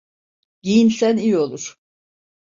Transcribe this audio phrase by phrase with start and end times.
[0.65, 1.75] Giyinsen iyi olur.